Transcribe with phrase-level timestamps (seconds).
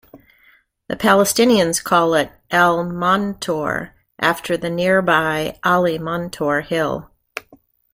[0.87, 7.11] The Palestinians call it "Al-Montar", after the nearby Ali Montar hill.